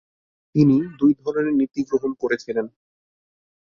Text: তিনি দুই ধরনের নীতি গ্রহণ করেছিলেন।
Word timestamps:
তিনি 0.55 0.77
দুই 0.99 1.11
ধরনের 1.21 1.53
নীতি 1.53 1.79
গ্রহণ 1.83 2.11
করেছিলেন। 2.13 2.65